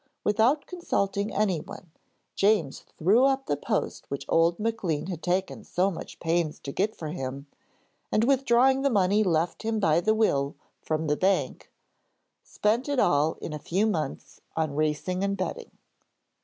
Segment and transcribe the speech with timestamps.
[0.23, 1.91] Without consulting anyone,
[2.33, 6.95] James threw up the post which old Maclean had taken so much pains to get
[6.95, 7.45] for him,
[8.11, 11.71] and withdrawing the money left him by the will, from the bank,
[12.41, 15.69] spent it all in a few months on racing and betting.